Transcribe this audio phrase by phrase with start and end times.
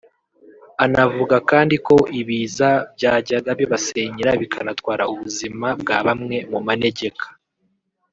[0.85, 7.25] Anavuga kandi ko ibiza byajyaga bibasenyera bikanatwara ubuzima bwa bamwe mu manegeka